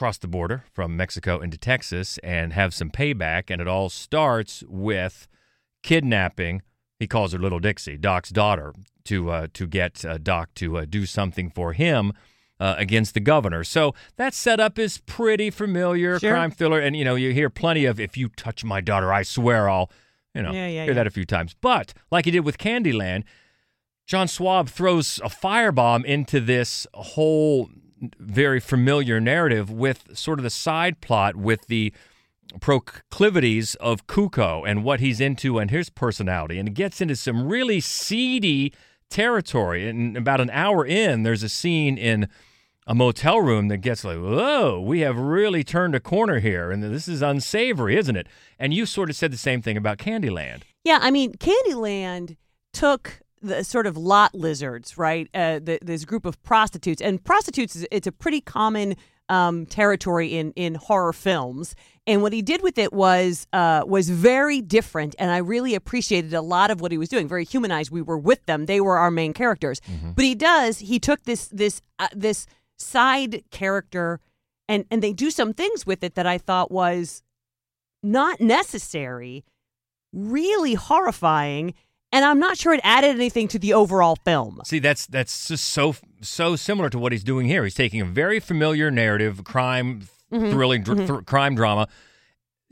[0.00, 3.50] cross the border from Mexico into Texas and have some payback.
[3.50, 5.28] And it all starts with
[5.82, 6.62] kidnapping.
[6.98, 8.72] He calls her Little Dixie, Doc's daughter,
[9.04, 12.12] to uh, to get uh, Doc to uh, do something for him.
[12.58, 13.64] Uh, against the governor.
[13.64, 16.32] So that setup is pretty familiar, Sure.
[16.34, 16.78] crime thriller.
[16.78, 19.90] And, you know, you hear plenty of, if you touch my daughter, I swear I'll,
[20.34, 20.92] you know, Yeah, yeah, hear yeah.
[20.92, 21.56] that a few times.
[21.58, 23.22] But like he did with Candyland,
[24.06, 27.70] John Swab throws a firebomb into this whole
[28.18, 31.92] very familiar narrative with sort of the side plot with the
[32.60, 36.58] proclivities of Cuco and what he's into and his personality.
[36.58, 38.72] And it gets into some really seedy
[39.08, 39.88] territory.
[39.88, 42.28] And about an hour in, there's a scene in
[42.86, 46.70] a motel room that gets like, whoa, we have really turned a corner here.
[46.70, 48.26] And this is unsavory, isn't it?
[48.58, 50.62] And you sort of said the same thing about Candyland.
[50.82, 52.36] Yeah, I mean, Candyland
[52.72, 55.28] took the sort of lot lizards, right?
[55.34, 57.84] Uh, the, this group of prostitutes, and prostitutes.
[57.90, 58.96] It's a pretty common
[59.28, 61.74] um, territory in in horror films.
[62.06, 66.34] And what he did with it was uh, was very different, and I really appreciated
[66.34, 67.28] a lot of what he was doing.
[67.28, 67.90] Very humanized.
[67.90, 69.80] We were with them; they were our main characters.
[70.14, 74.20] But he does he took this this uh, this side character,
[74.68, 77.22] and and they do some things with it that I thought was
[78.02, 79.44] not necessary
[80.12, 81.74] really horrifying
[82.12, 85.64] and i'm not sure it added anything to the overall film See, that's that's just
[85.66, 87.64] so so similar to what he's doing here.
[87.64, 91.06] He's taking a very familiar narrative, crime, Mhm, thrilling, dr- mhm.
[91.06, 91.88] thr- crime drama.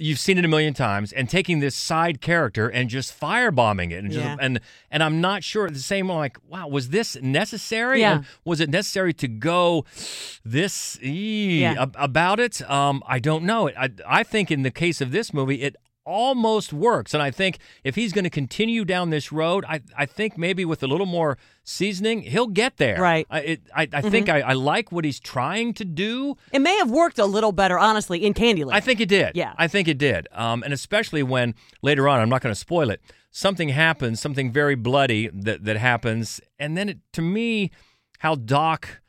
[0.01, 4.05] You've seen it a million times, and taking this side character and just firebombing it,
[4.05, 4.37] and just, Yeah.
[4.39, 4.61] and
[4.93, 6.09] and I'm not sure the same.
[6.09, 8.01] Like, wow, was this necessary?
[8.03, 8.13] Yeah.
[8.19, 9.85] And was it necessary to go
[10.45, 11.83] this ee, Yeah.
[11.83, 12.63] ab- about it?
[12.71, 13.71] Um, I don't know.
[13.71, 15.75] I I think in the case of this movie, it
[16.09, 17.13] almost works.
[17.15, 20.65] And I think if he's going to continue down this road, I, I think maybe
[20.65, 22.99] with a little more seasoning, he'll get there.
[23.01, 23.27] Right.
[23.31, 24.35] I, it, I, I think Mhm.
[24.35, 26.37] I, I like what he's trying to do.
[26.53, 29.37] it may have worked a little better honestly in candyland I think it did.
[29.37, 29.53] Yeah.
[29.59, 30.27] I think it did.
[30.33, 34.51] Um, and especially when later on, I'm not going to spoil it, something happens, something
[34.51, 36.41] very bloody that, that happens.
[36.59, 37.71] And then it, to me,
[38.21, 39.03] how Doc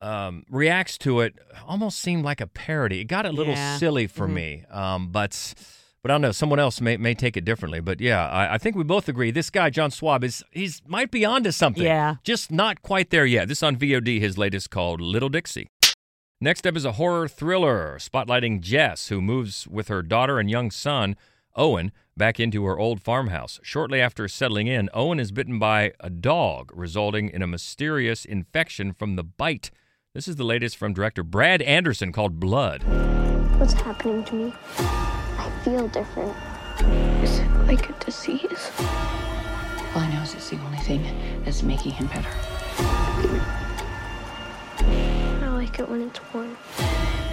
[0.00, 2.98] um, reacts to it almost seemed like a parody.
[3.00, 3.76] It got a little Yeah.
[3.78, 4.32] silly for Mhm.
[4.32, 4.64] me.
[4.68, 5.54] Um, but.
[6.02, 6.32] But I don't know.
[6.32, 7.80] Someone else may, may take it differently.
[7.80, 9.30] But yeah, I, I think we both agree.
[9.30, 11.84] This guy, John Swab, is he's might be onto something.
[11.84, 12.16] Yeah.
[12.24, 13.46] Just not quite there yet.
[13.46, 15.68] This on VOD, his latest called Little Dixie.
[16.40, 20.72] Next up is a horror thriller spotlighting Jess, who moves with her daughter and young
[20.72, 21.14] son,
[21.54, 23.60] Owen, back into her old farmhouse.
[23.62, 28.92] Shortly after settling in, Owen is bitten by a dog, resulting in a mysterious infection
[28.92, 29.70] from the bite.
[30.14, 32.82] This is the latest from director Brad Anderson called Blood.
[33.60, 34.52] What's happening to me?
[35.62, 36.34] I feel different.
[37.22, 38.72] Is it like a disease?
[39.94, 41.06] All I know is it's the only thing
[41.44, 42.28] that's making him better.
[44.80, 46.56] I like it when it's warm.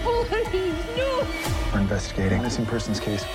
[0.03, 1.25] Please, no!
[1.73, 3.25] We're investigating a missing persons case.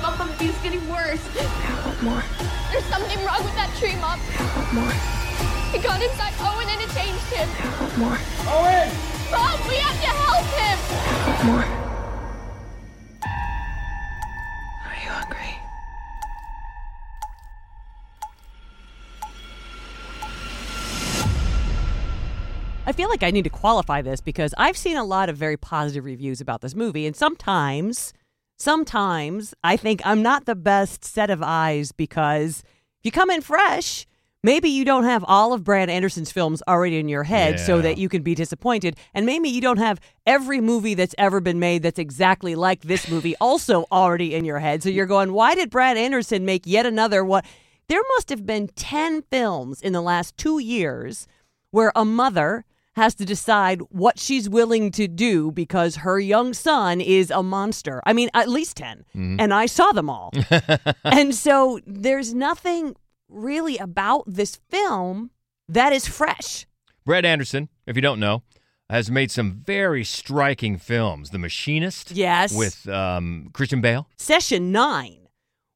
[0.00, 1.20] Mom, he's getting worse.
[1.36, 2.24] I want more.
[2.72, 4.18] There's something wrong with that tree, Mom.
[4.38, 4.94] I want more.
[5.74, 7.46] It got inside Owen and it changed him.
[7.60, 8.18] I want more.
[8.48, 9.13] Owen!
[9.34, 10.78] Mom, we have to help him!
[11.26, 11.64] I more.
[14.86, 15.58] Are you hungry?
[22.86, 25.56] I feel like I need to qualify this because I've seen a lot of very
[25.56, 28.12] positive reviews about this movie, and sometimes,
[28.56, 33.40] sometimes I think I'm not the best set of eyes because if you come in
[33.40, 34.06] fresh,
[34.44, 37.98] maybe you don't have all of Brad Anderson's films already in your head so that
[37.98, 41.82] you can be disappointed, and maybe you don't have every movie that's ever been made
[41.82, 44.82] that's exactly like this movie also already in your head.
[44.82, 47.44] So you're going, why did Brad Anderson make yet another what?
[47.88, 51.26] There must have been 10 films in the last two years
[51.70, 52.64] where a mother
[52.96, 58.00] has to decide what she's willing to do because her young son is a monster.
[58.06, 59.04] I mean, at least 10.
[59.16, 59.36] Mhm.
[59.40, 60.32] And I saw them all.
[61.04, 62.94] and so there's nothing
[63.28, 65.30] really about this film
[65.68, 66.66] that is fresh.
[67.04, 68.42] Brad Anderson, if you don't know,
[68.90, 71.30] has made some very striking films.
[71.30, 72.10] The Machinist.
[72.12, 72.54] Yes.
[72.54, 74.08] With um, Christian Bale.
[74.16, 75.28] Session 9,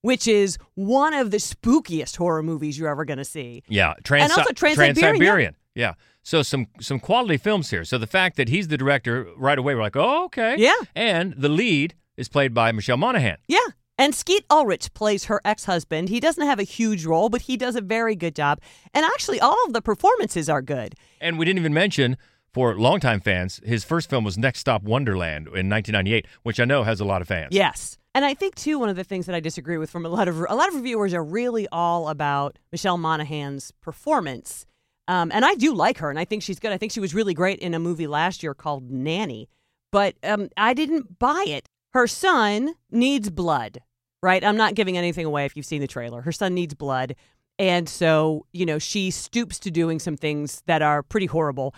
[0.03, 3.63] which is one of the spookiest horror movies you're ever going to see.
[3.69, 3.95] Yeah.
[4.05, 5.57] Trans- And also Trans-Siberian, Trans-Siberian.
[5.75, 5.95] Yeah.
[6.23, 7.85] So some some quality films here.
[7.85, 10.57] So the fact that he's the director right away, we're like, oh, okay.
[10.59, 10.75] Yeah.
[10.95, 13.39] And the lead is played by Michelle Monaghan.
[13.47, 13.59] Yeah.
[13.99, 16.09] And Skeet Ulrich plays her ex husband.
[16.09, 18.61] He doesn't have a huge role, but he does a very good job.
[18.95, 20.95] And actually, all of the performances are good.
[21.21, 22.17] And we didn't even mention
[22.53, 26.83] for longtime fans, his first film was Next Stop Wonderland in 1998, which I know
[26.83, 27.49] has a lot of fans.
[27.51, 27.99] Yes.
[28.15, 30.29] And I think too one of the things that I disagree with from a lot
[30.29, 34.67] of a lot of reviewers are really all about Michelle Monaghan's performance.
[35.07, 36.73] Um, and I do like her, and I think she's good.
[36.73, 39.49] I think she was really great in a movie last year called Nanny,
[39.91, 41.69] but um, I didn't buy it.
[41.95, 43.79] Her son needs blood,
[44.23, 44.43] right?
[44.45, 46.23] I'm not giving anything away if you've seen the trailer.
[46.23, 47.15] Her son needs blood,
[47.59, 51.75] and so you know she stoops to doing some things that are pretty horrible.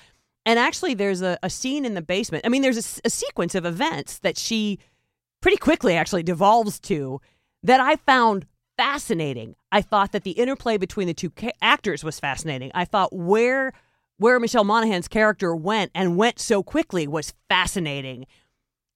[0.46, 2.46] And actually, there's a, a scene in the basement.
[2.46, 4.78] I mean, there's a, a sequence of events that she
[5.40, 7.20] pretty quickly actually devolves to
[7.62, 9.56] that I found fascinating.
[9.70, 12.70] I thought that the interplay between the two ca- actors was fascinating.
[12.74, 13.72] I thought where
[14.16, 18.26] where Michelle Monaghan's character went and went so quickly was fascinating.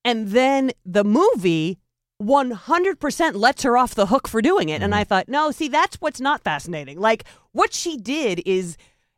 [0.05, 1.79] And then the movie
[2.23, 4.83] 100% lets her off the hook for doing it.
[4.83, 5.01] And mm-hmm.
[5.01, 6.99] I thought, no, see, that's what's not fascinating.
[7.01, 8.77] Like, what she did is,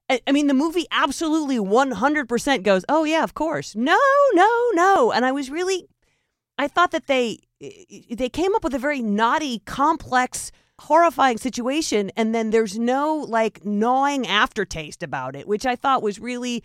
[0.08, 3.76] I I mean, the movie absolutely 100% goes, oh, yeah, of course.
[3.76, 3.98] No,
[4.32, 5.12] no, no.
[5.12, 5.86] And I was really
[6.58, 7.40] I thought that they
[8.10, 13.64] they came up with a very naughty, complex, horrifying situation, and then there's no like
[13.64, 16.62] gnawing aftertaste about it, which I thought was really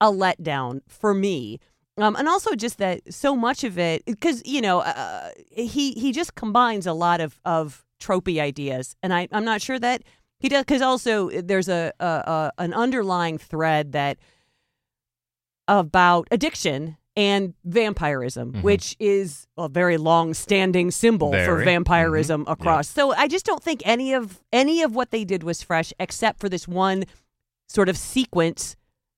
[0.00, 1.60] a letdown for me.
[1.96, 6.10] Um, and also just that so much of it, because you know, uh, he he
[6.12, 10.02] just combines a lot of of tropey ideas, and I I'm not sure that
[10.40, 14.18] he does because also there's a, a, a an underlying thread that
[15.68, 18.62] about addiction and vampirism, Mm-hmm.
[18.62, 21.64] which is a very long-standing symbol for Very.
[21.64, 22.50] vampirism Mhm.
[22.52, 22.88] across.
[22.88, 26.40] So I just don't think any of any of what they did was fresh, except
[26.40, 27.04] for this one
[27.68, 28.74] sort of sequence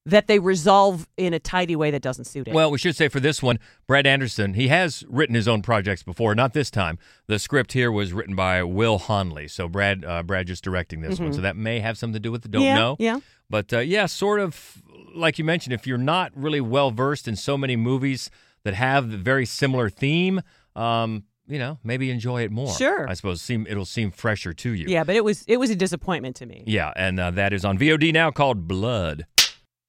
[0.06, 2.54] that they resolve in a tidy way that doesn't suit it.
[2.54, 6.02] Well, we should say for this one, Brad Anderson, he has written his own projects
[6.04, 6.96] before, not this time.
[7.26, 9.48] The script here was written by Will Honley.
[9.48, 11.32] So Brad uh, Brad just directing this one.
[11.32, 11.34] Mhm.
[11.34, 12.50] So that may have something to do with it.
[12.52, 12.96] Don't Yeah, know.
[12.98, 13.18] yeah.
[13.50, 14.80] But uh, yeah, sort of
[15.14, 18.30] like you mentioned, if you're not really well versed in so many movies
[18.64, 20.40] that have the very similar theme,
[20.74, 22.74] um, you know, maybe enjoy it more.
[22.74, 23.08] Sure.
[23.08, 24.86] I suppose seem it'll seem fresher to you.
[24.88, 26.64] yeah, but it was it was a disappointment to me.
[26.66, 29.26] Yeah, and uh, that is on VOD now called Blood.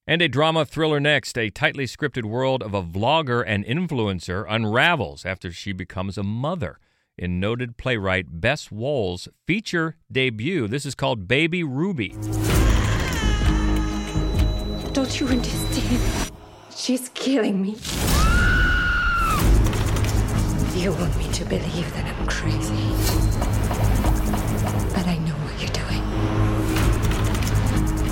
[0.10, 1.38] And a drama thriller next.
[1.38, 6.80] A tightly scripted world of a vlogger and influencer unravels after she becomes a mother.
[7.18, 12.16] In noted playwright Bess Wohl's feature debut, this is called Baby Ruby.
[14.94, 16.32] Don't you understand?
[16.74, 17.76] She's killing me.
[20.82, 23.27] You want me to believe that I'm crazy.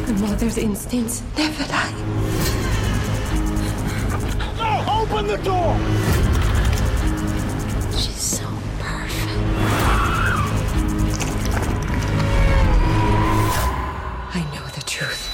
[0.08, 1.92] A mother's instincts never lie.
[4.58, 5.02] No!
[5.02, 5.76] Open the door!
[7.92, 8.46] She's so
[8.80, 9.32] perfect.
[14.34, 15.32] I know the truth.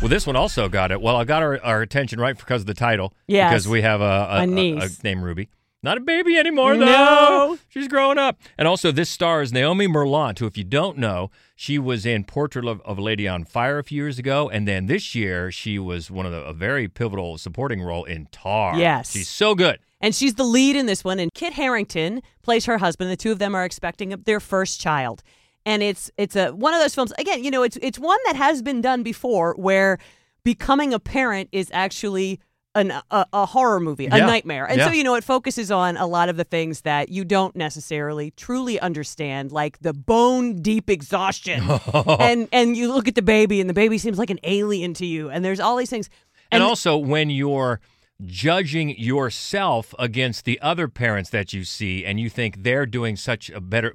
[0.00, 1.00] Well, this one also got it.
[1.00, 3.14] Well, I got our, our attention right because of the title.
[3.26, 3.50] Yes.
[3.50, 5.02] Because we have a, a, A niece.
[5.02, 5.48] named Ruby.
[5.84, 6.86] Not a baby anymore, though.
[6.86, 7.58] No.
[7.68, 8.40] She's growing up.
[8.56, 12.24] And also, this star is Noémie Merlant, who, if you don't know, she was in
[12.24, 14.48] Portrait of, of a Lady on Fire a few years ago.
[14.48, 18.28] And then this year, she was one of the, a very pivotal supporting role in
[18.32, 18.78] Tar.
[18.78, 19.12] Yes.
[19.12, 19.78] She's so good.
[20.00, 21.18] And she's the lead in this one.
[21.18, 23.10] And Kit Harington plays her husband.
[23.10, 25.22] The two of them are expecting their first child.
[25.66, 27.12] And it's it's a one of those films.
[27.18, 29.98] Again, you know, it's it's one that has been done before, where
[30.44, 32.40] becoming a parent is actually
[32.74, 34.26] an, a, a horror movie, a Yeah.
[34.26, 34.64] nightmare.
[34.66, 34.86] And Yeah.
[34.86, 38.32] so, you know, it focuses on a lot of the things that you don't necessarily
[38.32, 41.62] truly understand, like the bone deep exhaustion.
[42.20, 45.06] and and you look at the baby, and the baby seems like an alien to
[45.06, 45.30] you.
[45.30, 46.10] And there's all these things.
[46.52, 47.80] And, also, when you're
[48.24, 53.50] judging yourself against the other parents that you see and you think they're doing such
[53.50, 53.92] a better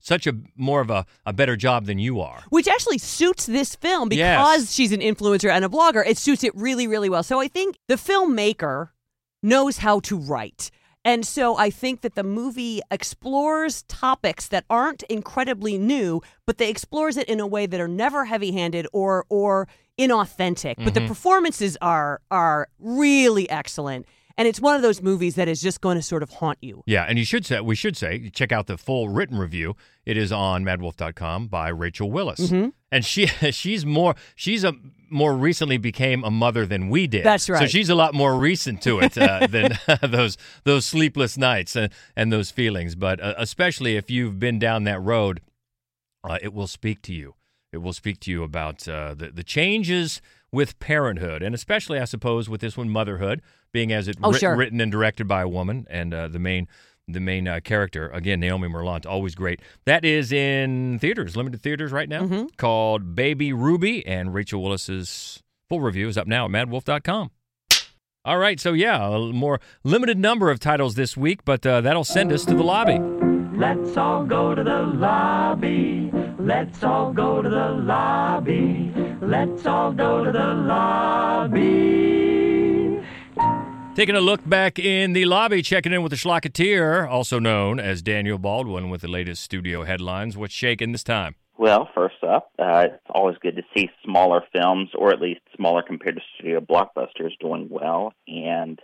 [0.00, 3.74] such a more of a, a better job than you are which actually suits this
[3.74, 4.72] film because Yes.
[4.74, 6.06] she's an influencer and a blogger.
[6.06, 7.22] It suits it really, really well.
[7.22, 8.90] So I think the filmmaker
[9.42, 10.70] knows how to write.
[11.04, 16.68] And so I think that the movie explores topics that aren't incredibly new, but they
[16.68, 20.74] explores it in a way that are never heavy-handed or or inauthentic.
[20.84, 21.08] But the Mhm.
[21.08, 24.06] performances are are really excellent.
[24.36, 26.84] And it's one of those movies that is just going to sort of haunt you.
[26.86, 29.74] Yeah, and you should say we should say check out the full written review.
[30.06, 32.40] It is on maddwolf.com by Rachel Willis.
[32.50, 32.72] Mhm.
[32.90, 34.74] And she she's more she's a
[35.10, 37.24] more recently became a mother than we did.
[37.24, 37.60] That's right.
[37.60, 41.92] So she's a lot more recent to it uh, than those those sleepless nights and,
[42.16, 42.94] and those feelings.
[42.94, 45.40] But uh, especially if you've been down that road
[46.24, 47.34] uh, it will speak to you.
[47.72, 50.20] It will speak to you about uh, the the changes
[50.50, 54.40] with parenthood, and especially, I suppose, with this one, motherhood, being as it Oh, writ-
[54.40, 54.56] sure.
[54.56, 56.66] written and directed by a woman, and uh, the main
[57.08, 59.60] the main uh, character again, Noémie Merlant, always great.
[59.86, 62.46] That is in theaters, limited theaters right now, Mm-hmm.
[62.56, 67.30] called Baby Ruby, and Rachel Willis's full review is up now at maddwolf.com.
[68.24, 72.04] All right, so yeah, a more limited number of titles this week, but uh, that'll
[72.04, 72.98] send us to the lobby.
[73.56, 76.10] Let's all go to the lobby.
[76.38, 78.92] Let's all go to the lobby.
[79.22, 82.27] Let's all go to the lobby.
[83.98, 88.00] Taking a look back in the lobby, checking in with the Schlocketeer, also known as
[88.00, 90.36] Daniel Baldwin, with the latest studio headlines.
[90.36, 91.34] What's shaking this time?
[91.56, 95.82] Well, first up, uh, it's always good to see smaller films, or at least smaller
[95.82, 98.12] compared to studio blockbusters, doing well.
[98.28, 98.78] And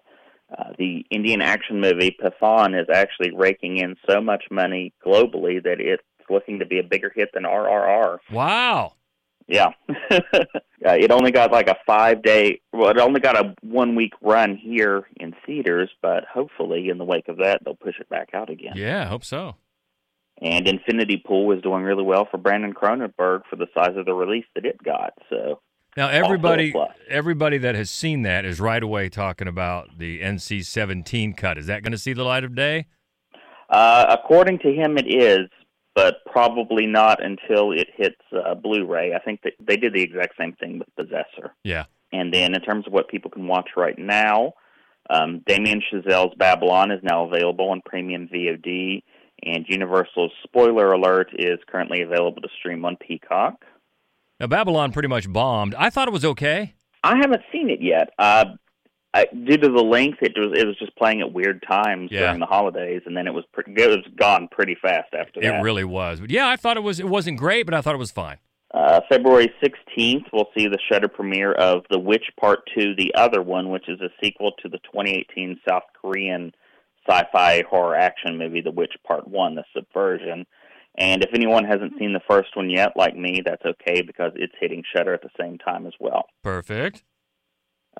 [0.50, 5.76] uh, the Indian action movie Pathaan is actually raking in so much money globally that
[5.78, 8.18] it's looking to be a bigger hit than RRR.
[8.32, 8.94] Wow.
[9.46, 9.70] Yeah.
[10.10, 14.12] yeah, it only got like a five day, well, it only got a one week
[14.22, 18.30] run here in theaters, but hopefully in the wake of that, they'll push it back
[18.32, 18.72] out again.
[18.74, 19.56] Yeah, I hope so.
[20.40, 24.14] And Infinity Pool was doing really well for Brandon Cronenberg for the size of the
[24.14, 25.12] release that it got.
[25.30, 25.60] So
[25.96, 26.74] Now, everybody,
[27.08, 31.56] everybody that has seen that is right away talking about the NC-17 cut.
[31.56, 32.86] Is that going to see the light of day?
[33.70, 35.48] Uh, according to him, it is,
[35.94, 39.14] but probably not until it hits uh, Blu-ray.
[39.14, 41.54] I think that they did the exact same thing with Possessor.
[41.62, 41.84] Yeah.
[42.12, 44.54] And then in terms of what people can watch right now,
[45.10, 49.02] um, Damien Chazelle's Babylon is now available on premium VOD,
[49.42, 53.64] and Universal's Spoiler Alert is currently available to stream on Peacock.
[54.40, 55.74] Now, Babylon pretty much bombed.
[55.74, 56.74] I thought it was okay.
[57.02, 58.10] I haven't seen it yet.
[58.18, 58.46] Uh,
[59.14, 62.20] I, due to the length, it was it was just playing at weird times Yeah.
[62.26, 65.60] during the holidays, and then it was pretty, it was gone pretty fast after that.
[65.60, 66.20] It really was.
[66.20, 66.98] But yeah, I thought it was.
[66.98, 68.38] It wasn't great, but I thought it was fine.
[68.74, 73.40] Uh, February 16th, we'll see the Shudder premiere of The Witch Part 2, the other
[73.40, 76.50] one, which is a sequel to the 2018 South Korean
[77.08, 80.44] sci-fi horror action movie, The Witch Part 1, The Subversion.
[80.96, 84.54] And if anyone hasn't seen the first one yet, like me, that's okay because it's
[84.60, 86.24] hitting Shudder at the same time as well.
[86.42, 87.04] Perfect.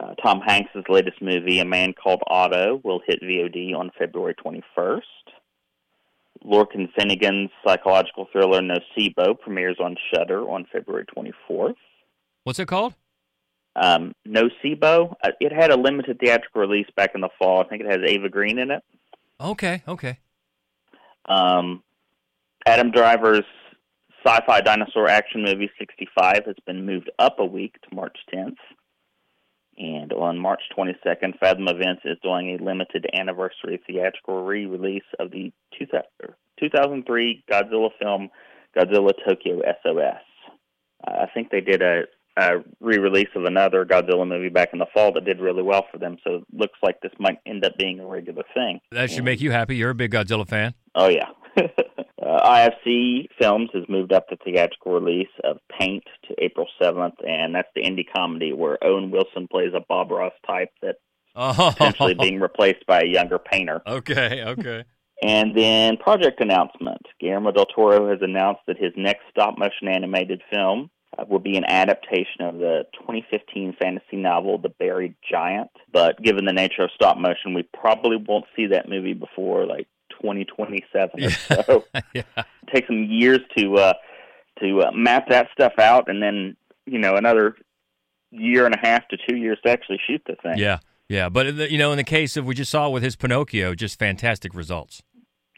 [0.01, 5.01] Uh, Tom Hanks' latest movie, A Man Called Otto, will hit VOD on February 21st.
[6.45, 11.77] Lorcan Finnegan's psychological thriller Nocebo premieres on Shudder on February 24th.
[12.43, 12.95] What's it called?
[13.77, 17.61] Um, Nocebo, uh, it had a limited theatrical release back in the fall.
[17.61, 18.83] I think it has Ava Green in it.
[19.41, 19.83] Okay.
[19.89, 20.19] Okay.
[21.27, 21.83] Um,
[22.67, 23.45] Adam Driver's
[24.25, 28.57] sci-fi dinosaur action movie 65 has been moved up a week to March 10th.
[29.77, 35.53] And on March 22nd, Fathom Events is doing a limited anniversary theatrical re-release of the
[35.79, 38.31] 2003 Godzilla film
[38.77, 40.23] Godzilla Tokyo SOS.
[41.07, 42.03] Uh, I think they did a,
[42.37, 45.99] a re-release of another Godzilla movie back in the fall that did really well for
[45.99, 46.17] them.
[46.25, 48.81] So it looks like this might end up being a regular thing.
[48.91, 49.77] That should make you happy.
[49.77, 50.75] You're a big Godzilla fan.
[50.95, 51.29] Oh yeah.
[51.57, 57.55] uh, IFC Films has moved up the theatrical release of Paint to April seventh, and
[57.55, 60.99] that's the indie comedy where Owen Wilson plays a Bob Ross type that's
[61.37, 61.71] Oh.
[61.71, 63.83] essentially being replaced by a younger painter.
[63.87, 64.43] Okay.
[64.45, 64.85] Okay.
[65.23, 70.91] And then project announcement: Guillermo del Toro has announced that his next stop-motion animated film
[71.19, 75.71] uh, will be an adaptation of the 2015 fantasy novel *The Buried Giant*.
[75.93, 79.87] But given the nature of stop motion, we probably won't see that movie before like
[80.23, 81.85] 2027 or so.
[82.15, 82.23] yeah.
[82.37, 83.95] It takes them years to uh,
[84.61, 86.57] to uh, map that stuff out, and then
[86.87, 87.57] you know another
[88.31, 90.59] year and a half to two years to actually shoot the thing.
[90.59, 90.79] Yeah.
[91.09, 91.29] Yeah.
[91.29, 93.99] But the- you know, in the case of we just saw with his Pinocchio, just
[93.99, 95.03] fantastic results.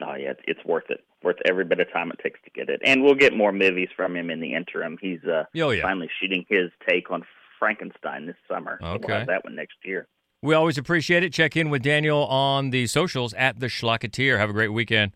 [0.01, 1.03] Oh yeah, it's worth it.
[1.23, 3.89] Worth every bit of time it takes to get it, and we'll get more movies
[3.95, 4.97] from him in the interim.
[5.01, 5.81] He's uh, Oh, yeah.
[5.81, 7.23] finally shooting his take on
[7.57, 8.77] Frankenstein this summer.
[8.81, 9.03] Okay.
[9.07, 10.07] we'll have that one next year.
[10.43, 11.33] We always appreciate it.
[11.33, 14.37] Check in with Daniel on the socials at the Schlocketeer.
[14.37, 15.13] Have a great weekend.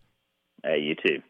[0.66, 1.22] Uh, you too.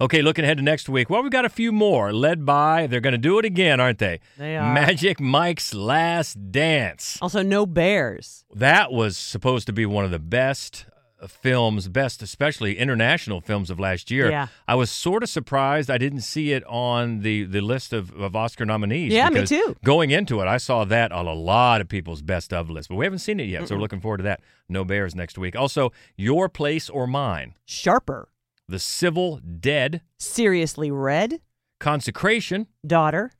[0.00, 1.08] Okay, looking ahead to next week.
[1.08, 3.98] Well, we've got a few more led by, they're going to do it again, aren't
[3.98, 4.18] they?
[4.36, 4.74] They are.
[4.74, 7.18] Magic Mike's Last Dance.
[7.22, 8.44] Also, no bears.
[8.52, 10.86] That was supposed to be one of the best
[11.28, 14.30] films, best especially international films of last year.
[14.30, 14.48] Yeah.
[14.66, 18.34] I was sort of surprised I didn't see it on the, the list of, of
[18.36, 19.12] Oscar nominees.
[19.12, 19.76] Yeah, me too.
[19.84, 22.96] Going into it, I saw that on a lot of people's best of list, but
[22.96, 24.40] we haven't seen it yet, so we're looking forward to that.
[24.68, 25.56] No Bears next week.
[25.56, 28.28] Also, Your Place or Mine, Sharper.
[28.68, 31.40] The Civil Dead, Seriously Red.
[31.78, 33.32] Consecration, Daughter.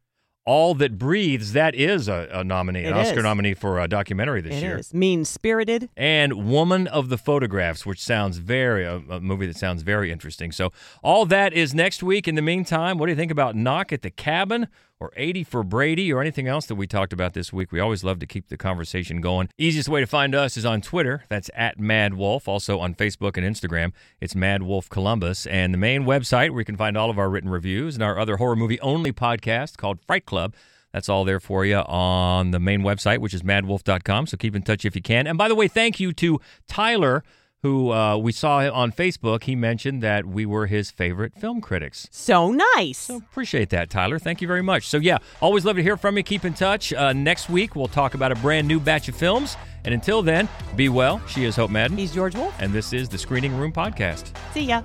[0.45, 1.53] All That Breathes.
[1.53, 3.23] That is a, a nominee, an It Oscar is.
[3.25, 4.79] nominee for a documentary this It year.
[4.79, 5.89] is mean spirited.
[5.97, 10.51] And Woman of the Photographs, which sounds very, a, a movie that sounds very interesting.
[10.53, 10.73] So,
[11.03, 12.27] all that is next week.
[12.27, 14.67] In the meantime, what do you think about Knock at the Cabin
[15.03, 17.73] or 80 for Brady or anything else that we talked about this week?
[17.73, 19.49] We always love to keep the conversation going.
[19.59, 21.25] Easiest way to find us is on Twitter.
[21.29, 22.47] That's at Mad Wolf.
[22.47, 25.45] Also on Facebook and Instagram, it's Mad Wolf Columbus.
[25.47, 28.17] And the main website where you can find all of our written reviews and our
[28.19, 30.55] other horror movie only podcast called Fright Club.
[30.93, 34.27] That's all there for you on the main website, which is maddwolf.com.
[34.27, 35.27] So keep in touch if you can.
[35.27, 37.25] And by the way, thank you to Tyler,
[37.63, 39.45] who uh, we saw on Facebook.
[39.45, 42.09] He mentioned that we were his favorite film critics.
[42.11, 42.99] So nice.
[42.99, 44.19] So appreciate that, Tyler.
[44.19, 44.89] Thank you very much.
[44.89, 46.23] So, yeah, always love to hear from you.
[46.23, 46.93] Keep in touch.
[46.93, 49.57] Uh, next week, we'll talk about a brand new batch of films.
[49.85, 51.21] And until then, be well.
[51.27, 51.97] She is Hope Madden.
[51.97, 52.55] He's George Wolf.
[52.61, 54.33] And this is the Screening Room Podcast.
[54.53, 54.83] See ya.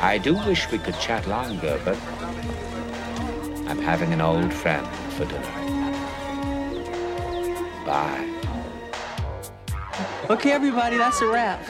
[0.00, 1.96] I do wish we could chat longer, but
[3.68, 5.40] I'm having an old friend for dinner.
[7.84, 8.29] Bye.
[10.30, 11.60] Okay, everybody, that's a wrap.